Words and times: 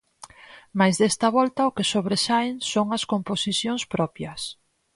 Mais 0.79 0.95
desta 0.99 1.27
volta 1.37 1.69
o 1.69 1.75
que 1.75 1.89
sobresaen 1.93 2.53
son 2.71 2.87
as 2.97 3.03
composicións 3.13 3.83
propias. 3.93 4.41